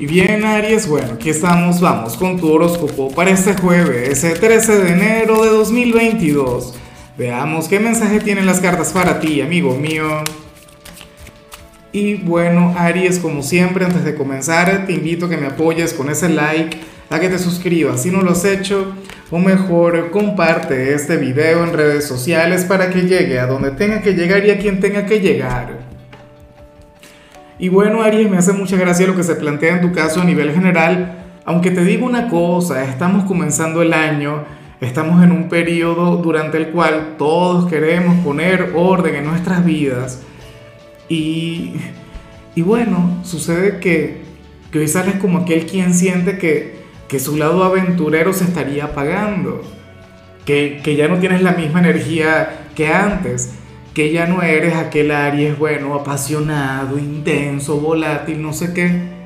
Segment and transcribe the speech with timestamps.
[0.00, 4.78] Y bien, Aries, bueno, aquí estamos, vamos con tu horóscopo para este jueves, ese 13
[4.78, 6.74] de enero de 2022.
[7.16, 10.22] Veamos qué mensaje tienen las cartas para ti, amigo mío.
[11.90, 16.08] Y bueno, Aries, como siempre, antes de comenzar, te invito a que me apoyes con
[16.08, 16.78] ese like,
[17.10, 18.94] a que te suscribas si no lo has hecho,
[19.32, 24.12] o mejor, comparte este video en redes sociales para que llegue a donde tenga que
[24.12, 25.87] llegar y a quien tenga que llegar.
[27.60, 30.24] Y bueno, Aries, me hace mucha gracia lo que se plantea en tu caso a
[30.24, 31.24] nivel general.
[31.44, 34.44] Aunque te digo una cosa, estamos comenzando el año,
[34.80, 40.22] estamos en un periodo durante el cual todos queremos poner orden en nuestras vidas.
[41.08, 41.72] Y,
[42.54, 44.22] y bueno, sucede que,
[44.70, 46.76] que hoy sales como aquel quien siente que,
[47.08, 49.62] que su lado aventurero se estaría apagando,
[50.44, 53.54] que, que ya no tienes la misma energía que antes
[53.94, 59.18] que ya no eres aquel Aries, bueno, apasionado, intenso, volátil, no sé qué.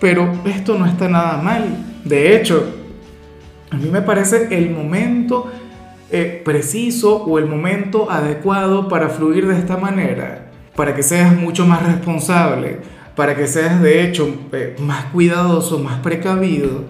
[0.00, 1.64] Pero esto no está nada mal.
[2.04, 2.74] De hecho,
[3.70, 5.50] a mí me parece el momento
[6.10, 11.66] eh, preciso o el momento adecuado para fluir de esta manera, para que seas mucho
[11.66, 12.78] más responsable,
[13.14, 16.84] para que seas de hecho eh, más cuidadoso, más precavido,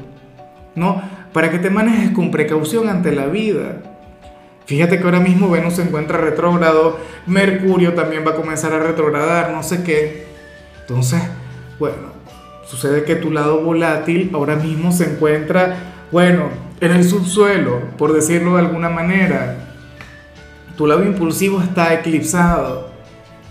[0.75, 1.03] ¿no?
[1.35, 3.90] Para que te manejes con precaución ante la vida.
[4.67, 9.51] Fíjate que ahora mismo Venus se encuentra retrógrado, Mercurio también va a comenzar a retrogradar,
[9.51, 10.27] no sé qué.
[10.81, 11.21] Entonces,
[11.79, 12.13] bueno,
[12.65, 15.77] sucede que tu lado volátil ahora mismo se encuentra,
[16.13, 16.49] bueno,
[16.81, 19.57] en el subsuelo, por decirlo de alguna manera.
[20.77, 22.91] Tu lado impulsivo está eclipsado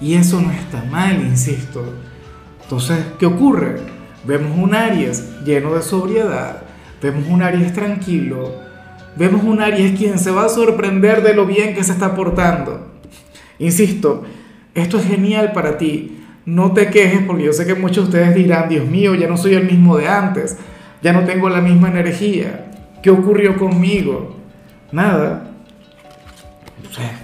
[0.01, 1.83] y eso no está mal, insisto.
[2.63, 3.75] Entonces, ¿qué ocurre?
[4.23, 6.63] Vemos un Aries lleno de sobriedad,
[7.01, 8.68] vemos un Aries tranquilo,
[9.15, 12.87] vemos un Aries quien se va a sorprender de lo bien que se está portando.
[13.59, 14.23] Insisto,
[14.73, 16.17] esto es genial para ti.
[16.45, 19.37] No te quejes porque yo sé que muchos de ustedes dirán, Dios mío, ya no
[19.37, 20.57] soy el mismo de antes,
[21.01, 22.71] ya no tengo la misma energía.
[23.03, 24.35] ¿Qué ocurrió conmigo?
[24.91, 25.51] Nada.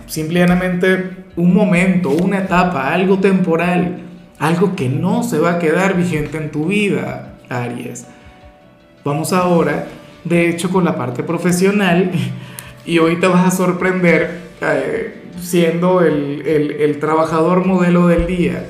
[0.07, 4.03] simplemente un momento, una etapa, algo temporal,
[4.39, 8.05] algo que no se va a quedar vigente en tu vida, Aries.
[9.03, 9.87] Vamos ahora
[10.25, 12.11] de hecho con la parte profesional
[12.85, 18.65] y hoy te vas a sorprender eh, siendo el, el, trabajador modelo del día.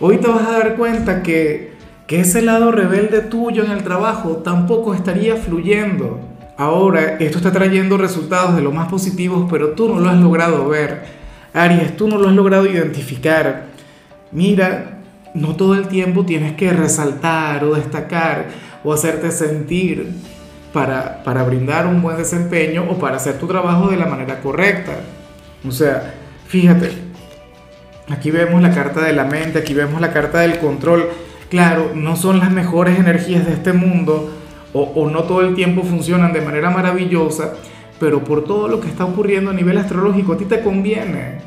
[0.00, 1.72] Hoy te vas a dar cuenta que,
[2.06, 6.20] que ese lado rebelde tuyo en el trabajo tampoco estaría fluyendo.
[6.56, 10.68] Ahora esto está trayendo resultados de lo más positivos, pero tú no lo has logrado
[10.68, 11.04] ver.
[11.52, 13.66] Aries, tú no lo has logrado identificar.
[14.30, 14.98] Mira,
[15.34, 18.48] no todo el tiempo tienes que resaltar o destacar
[18.84, 20.12] o hacerte sentir
[20.74, 24.92] para, para brindar un buen desempeño o para hacer tu trabajo de la manera correcta.
[25.66, 26.14] O sea,
[26.48, 26.90] fíjate,
[28.10, 31.08] aquí vemos la carta de la mente, aquí vemos la carta del control.
[31.48, 34.30] Claro, no son las mejores energías de este mundo
[34.72, 37.52] o, o, no todo el tiempo funcionan de manera maravillosa,
[38.00, 41.38] pero por todo lo que está ocurriendo a nivel astrológico a ti te conviene.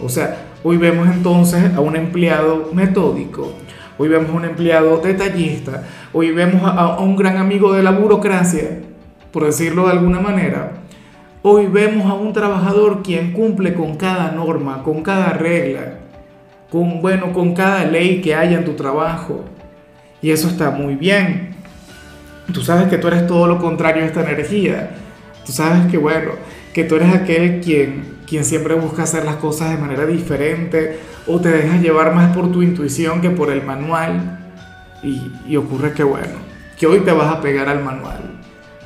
[0.00, 3.52] O sea, hoy vemos entonces a un empleado metódico,
[3.98, 8.80] hoy vemos a un empleado detallista, hoy vemos a, un gran amigo de la burocracia,
[9.32, 10.72] por decirlo de alguna manera.
[11.42, 15.98] Hoy vemos a un trabajador quien cumple con cada norma, con cada regla,
[16.70, 19.44] con bueno, con cada ley que haya en tu trabajo.
[20.22, 21.54] Y eso está muy bien.
[22.52, 24.90] Tú sabes que tú eres todo lo contrario a esta energía.
[25.44, 26.32] Tú sabes que bueno,
[26.72, 31.40] que tú eres aquel quien quien siempre busca hacer las cosas de manera diferente o
[31.40, 34.40] te dejas llevar más por tu intuición que por el manual.
[35.02, 36.38] Y, ocurre que, bueno,
[36.78, 38.40] que hoy te vas a pegar al manual,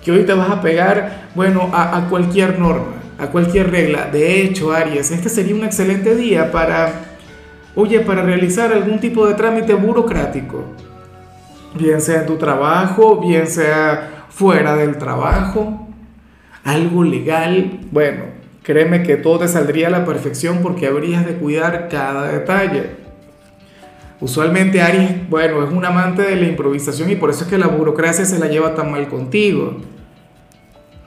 [0.04, 4.06] que hoy te vas a pegar, bueno, a, a cualquier norma, a cualquier regla.
[4.06, 6.92] De hecho, Aries, este sería un excelente día para,
[7.76, 10.64] oye, para realizar algún tipo de trámite burocrático.
[11.74, 15.88] Bien sea en tu trabajo, bien sea fuera del trabajo,
[16.64, 18.24] algo legal, bueno,
[18.68, 22.90] créeme que todo te saldría a la perfección porque habrías de cuidar cada detalle.
[24.20, 27.68] Usualmente Aries, bueno, es un amante de la improvisación y por eso es que la
[27.68, 29.78] burocracia se la lleva tan mal contigo.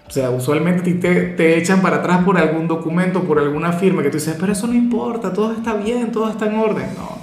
[0.07, 4.09] O sea, usualmente te, te echan para atrás por algún documento, por alguna firma que
[4.09, 6.87] tú dices, pero eso no importa, todo está bien, todo está en orden.
[6.97, 7.19] No.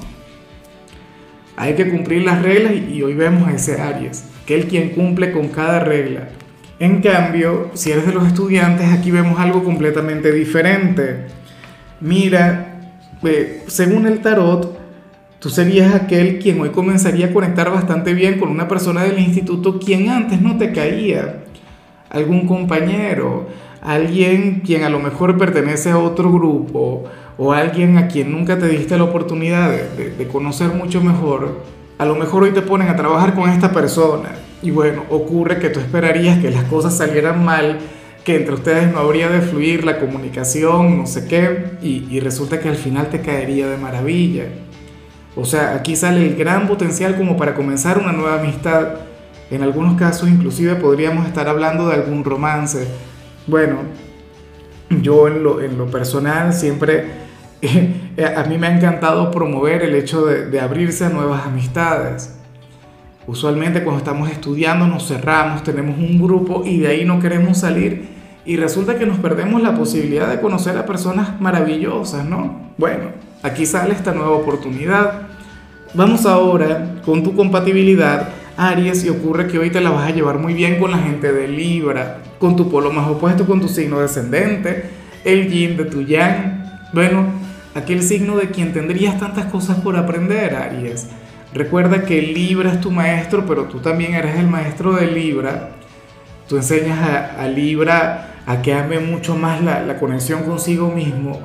[1.56, 5.32] Hay que cumplir las reglas y hoy vemos a ese Aries, que es quien cumple
[5.32, 6.28] con cada regla.
[6.80, 11.26] En cambio, si eres de los estudiantes, aquí vemos algo completamente diferente.
[12.00, 12.78] Mira,
[13.66, 14.78] según el tarot,
[15.40, 19.80] tú serías aquel quien hoy comenzaría a conectar bastante bien con una persona del instituto
[19.80, 21.42] quien antes no te caía.
[22.10, 23.48] Algún compañero,
[23.82, 28.68] alguien quien a lo mejor pertenece a otro grupo o alguien a quien nunca te
[28.68, 31.58] diste la oportunidad de conocer mucho mejor.
[31.98, 34.30] a lo mejor hoy te ponen a trabajar con esta persona
[34.62, 37.78] y bueno, ocurre que tú esperarías que las cosas salieran mal,
[38.24, 42.68] que entre ustedes no habría de fluir la comunicación, no sé qué, y, resulta que
[42.68, 44.44] al final te caería de maravilla.
[45.36, 48.96] O sea, aquí sale el gran potencial como para comenzar una nueva amistad.
[49.50, 52.88] En algunos casos inclusive podríamos estar hablando de algún romance.
[53.46, 53.78] Bueno,
[54.90, 55.44] yo en
[55.78, 57.06] lo, personal siempre,
[58.36, 62.34] a mí me ha encantado promover el hecho de, de abrirse a nuevas amistades.
[63.28, 68.08] Usualmente cuando estamos estudiando nos cerramos, tenemos un grupo y de ahí no queremos salir
[68.46, 72.72] y resulta que nos perdemos la posibilidad de conocer a personas maravillosas, ¿no?
[72.78, 73.10] Bueno,
[73.42, 75.24] aquí sale esta nueva oportunidad.
[75.92, 80.38] Vamos ahora con tu compatibilidad, Aries, y ocurre que hoy te la vas a llevar
[80.38, 84.00] muy bien con la gente de Libra, con tu polo más opuesto, con tu signo
[84.00, 84.84] descendente,
[85.26, 86.64] el yin de tu yang.
[86.94, 87.26] Bueno,
[87.74, 91.08] aquel signo de quien tendrías tantas cosas por aprender, Aries
[91.54, 95.70] Recuerda que Libra es tu maestro, pero tú también eres el maestro de Libra.
[96.46, 96.98] Tú enseñas
[97.38, 101.40] a, Libra a que ame mucho más la, conexión consigo mismo.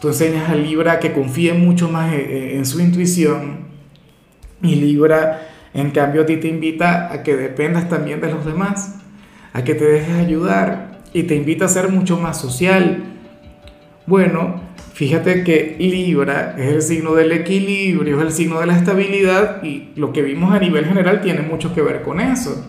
[0.00, 3.66] Tú enseñas a Libra a que confíe mucho más en, su intuición.
[4.62, 9.00] Y Libra, en cambio, a ti te invita a que dependas también de los demás,
[9.52, 13.04] a que te dejes ayudar y te invita a ser mucho más social.
[14.06, 14.67] Bueno,
[14.98, 19.90] Fíjate que Libra es el signo del equilibrio, es el signo de la estabilidad y
[19.94, 22.66] lo que vimos a nivel general tiene mucho que ver con eso.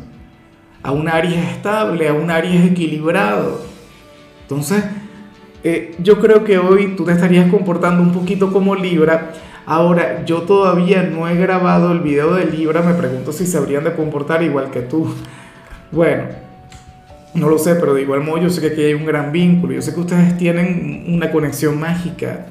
[0.84, 3.62] A un Aries estable, a un Aries equilibrado.
[4.44, 4.84] Entonces,
[5.64, 9.32] eh, yo creo que hoy tú te estarías comportando un poquito como Libra.
[9.66, 13.84] Ahora, yo todavía no he grabado el video de Libra, me pregunto si se habrían
[13.84, 15.14] de comportar igual que tú.
[15.92, 16.26] Bueno,
[17.34, 19.74] no lo sé, pero de igual modo yo sé que aquí hay un gran vínculo,
[19.74, 22.48] yo sé que ustedes tienen una conexión mágica.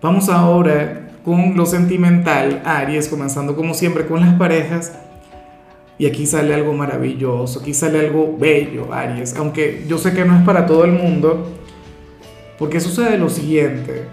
[0.00, 4.92] Vamos ahora con lo sentimental, Aries, comenzando como siempre con las parejas.
[5.98, 10.34] Y aquí sale algo maravilloso, aquí sale algo bello, Aries, aunque yo sé que no
[10.34, 11.46] es para todo el mundo,
[12.58, 14.04] porque sucede lo siguiente.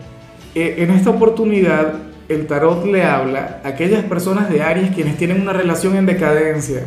[0.54, 1.94] E, en esta oportunidad,
[2.28, 6.84] el tarot le habla a aquellas personas de Aries quienes tienen una relación en decadencia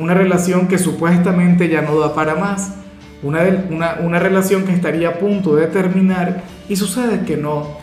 [0.00, 2.74] una relación que supuestamente ya no da para más,
[3.22, 7.76] una, una, una relación que estaría a punto de terminar y sucede que no,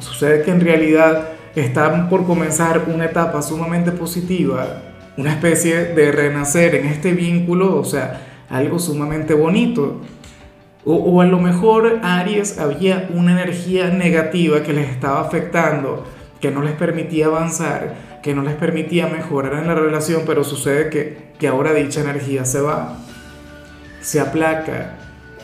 [0.00, 4.82] sucede que en realidad están por comenzar una etapa sumamente positiva,
[5.16, 10.00] una especie de renacer en este vínculo, o sea, algo sumamente bonito.
[10.84, 16.04] O, o, a lo mejor Aries había una energía negativa que les estaba afectando,
[16.40, 20.88] que no les permitía avanzar, que no les permitía mejorar en la relación, pero sucede
[20.90, 22.98] que, que ahora dicha energía se va,
[24.00, 24.96] se aplaca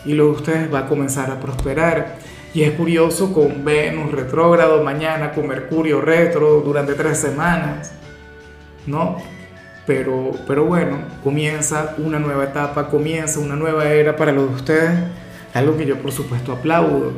[0.04, 2.16] y luego ustedes va a comenzar a prosperar.
[2.54, 7.92] Y es curioso con Venus retrógrado mañana, con Mercurio retro durante tres semanas,
[8.86, 9.18] ¿no?
[9.86, 14.98] Pero, pero bueno, comienza una nueva etapa, comienza una nueva era para los de ustedes,
[15.52, 17.12] algo que yo por supuesto aplaudo.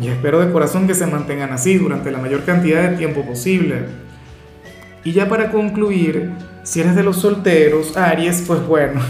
[0.00, 4.09] Y espero de corazón que se mantengan así durante la mayor cantidad de tiempo posible.
[5.04, 6.30] Y ya para concluir,
[6.62, 9.00] si eres de los solteros, Aries, pues bueno,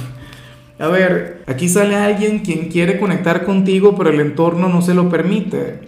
[0.78, 5.08] a ver, aquí sale alguien quien quiere conectar contigo, pero el entorno no se lo
[5.08, 5.80] permite.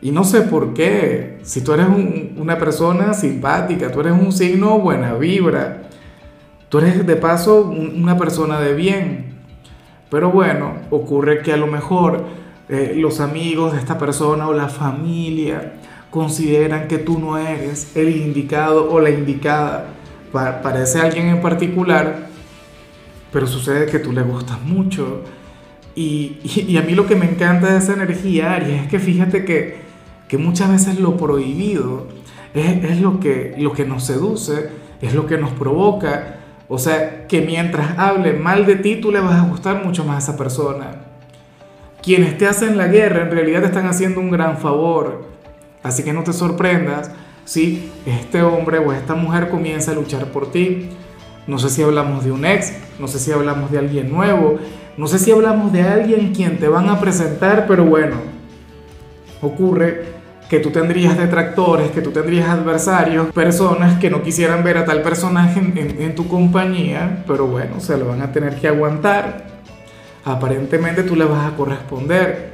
[0.00, 1.38] Y no sé por qué.
[1.42, 1.86] Si tú eres
[2.36, 5.84] una persona simpática, tú eres un signo buena vibra,
[6.68, 9.36] tú eres de paso una persona de bien.
[10.10, 12.24] Pero bueno, ocurre que a lo mejor
[12.68, 15.74] eh, los amigos de esta persona o la familia
[16.12, 19.94] consideran que tú no eres el indicado o la indicada
[20.30, 22.28] para, para ese alguien en particular,
[23.32, 25.22] pero sucede que tú le gustas mucho.
[25.94, 29.46] Y, y, a mí lo que me encanta de esa energía, Aries, es que fíjate
[29.46, 29.78] que,
[30.28, 32.08] que muchas veces lo prohibido
[32.52, 34.68] es, es, lo, que, lo que nos seduce,
[35.00, 36.40] es lo que nos provoca.
[36.68, 40.16] O sea, que mientras hable mal de ti, tú le vas a gustar mucho más
[40.16, 41.06] a esa persona.
[42.02, 45.31] Quienes te hacen la guerra en realidad te están haciendo un gran favor.
[45.82, 47.10] Así que no te sorprendas
[47.44, 50.90] si este hombre o esta mujer comienza a luchar por ti.
[51.46, 54.58] No sé si hablamos de un ex, no sé si hablamos de alguien nuevo,
[54.96, 58.16] no sé si hablamos de alguien quien te van a presentar, pero bueno,
[59.40, 64.84] ocurre que tú tendrías detractores, que tú tendrías adversarios, personas que no quisieran ver a
[64.84, 69.46] tal personaje en, tu compañía, pero bueno, se lo van a tener que aguantar.
[70.24, 72.51] Aparentemente tú le vas a corresponder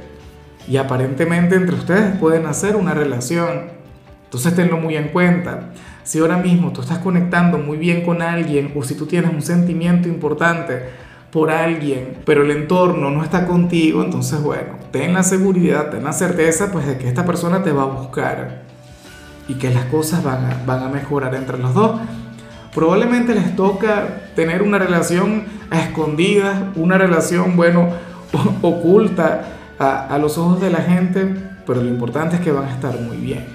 [0.67, 3.79] y aparentemente entre ustedes pueden hacer una relación.
[4.25, 5.71] Entonces tenlo muy en cuenta.
[6.03, 9.41] Si ahora mismo tú estás conectando muy bien con alguien o si tú tienes un
[9.41, 10.83] sentimiento importante
[11.31, 16.13] por alguien, pero el entorno no está contigo, entonces bueno, ten la seguridad, ten la
[16.13, 18.69] certeza pues de que esta persona te va a buscar.
[19.47, 21.99] y que las cosas van a, van a mejorar entre los dos.
[22.73, 27.89] Probablemente les toca tener una relación a escondidas, una relación, bueno,
[28.61, 31.33] oculta a, los ojos de la gente,
[31.65, 33.45] pero lo importante es que van a estar muy bien.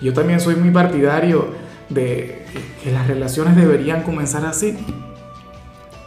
[0.00, 1.48] Y yo también soy muy partidario
[1.88, 2.44] de
[2.82, 4.76] que las relaciones deberían comenzar así.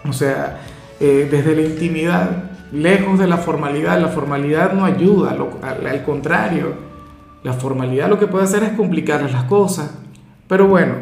[0.08, 0.60] O sea,
[1.00, 4.00] eh, desde la intimidad, lejos de la formalidad.
[4.00, 6.76] La formalidad no ayuda, al, al contrario.
[7.44, 9.92] La formalidad lo que puede hacer es complicar las cosas.
[10.48, 10.96] Pero bueno,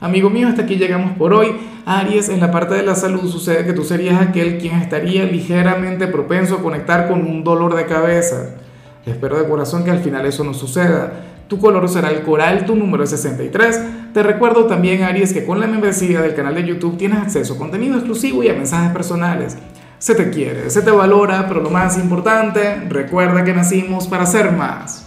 [0.00, 1.54] amigo mío, hasta aquí llegamos por hoy.
[1.86, 6.06] Aries, en la parte de la salud sucede que tú serías aquel quien estaría ligeramente
[6.06, 8.54] propenso a conectar con un dolor de cabeza.
[9.04, 11.12] Espero de corazón que al final eso no suceda.
[11.46, 14.12] Tu color será el coral, tu número es 63.
[14.14, 17.58] Te recuerdo también, Aries, que con la membresía del canal de YouTube tienes acceso a
[17.58, 19.58] contenido exclusivo y a mensajes personales.
[19.98, 24.52] Se te quiere, se te valora, pero lo más importante, recuerda que nacimos para ser
[24.52, 25.02] más.